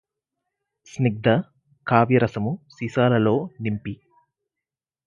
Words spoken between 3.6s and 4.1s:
నింపి